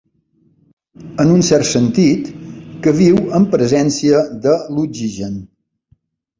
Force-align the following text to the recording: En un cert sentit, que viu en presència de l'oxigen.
En 1.23 1.33
un 1.33 1.43
cert 1.49 1.67
sentit, 1.73 2.33
que 2.87 2.95
viu 3.03 3.21
en 3.41 3.47
presència 3.55 4.25
de 4.49 4.59
l'oxigen. 4.75 5.41